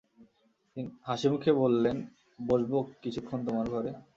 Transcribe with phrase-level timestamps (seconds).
[1.05, 1.97] হাসিমুখে বললেন,
[2.39, 2.73] বসব
[3.03, 3.91] কিছুক্ষণ তোমার ঘরে?